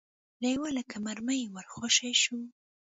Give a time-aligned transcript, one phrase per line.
[0.41, 2.39] لېوه لکه مرمۍ ور خوشې شو.